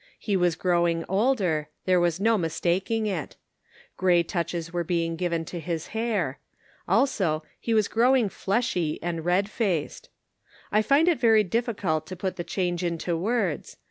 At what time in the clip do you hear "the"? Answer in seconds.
12.35-12.43